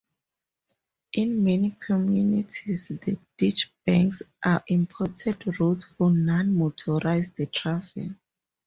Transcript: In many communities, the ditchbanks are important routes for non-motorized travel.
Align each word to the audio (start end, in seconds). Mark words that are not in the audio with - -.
In 1.13 1.43
many 1.43 1.77
communities, 1.79 2.87
the 2.87 3.19
ditchbanks 3.37 4.23
are 4.43 4.63
important 4.67 5.45
routes 5.59 5.85
for 5.85 6.09
non-motorized 6.09 7.39
travel. 7.53 8.09